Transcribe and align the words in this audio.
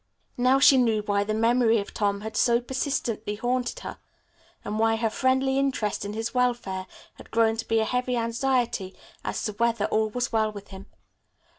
Now 0.39 0.57
she 0.59 0.77
knew 0.79 1.03
why 1.03 1.23
the 1.23 1.35
memory 1.35 1.77
of 1.77 1.93
Tom 1.93 2.21
had 2.21 2.35
so 2.35 2.59
persistently 2.59 3.35
haunted 3.35 3.81
her, 3.81 3.99
and 4.65 4.79
why 4.79 4.95
her 4.95 5.11
friendly 5.11 5.59
interest 5.59 6.03
in 6.03 6.13
his 6.13 6.33
welfare 6.33 6.87
had 7.13 7.29
grown 7.29 7.55
to 7.57 7.67
be 7.67 7.77
a 7.79 7.85
heavy 7.85 8.17
anxiety 8.17 8.95
as 9.23 9.43
to 9.43 9.51
whether 9.53 9.85
all 9.85 10.09
was 10.09 10.31
well 10.31 10.51
with 10.51 10.69
him. 10.69 10.87